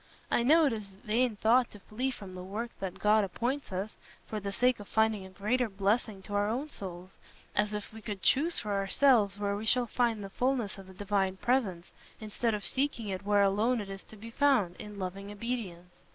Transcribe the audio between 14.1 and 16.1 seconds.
be found, in loving obedience.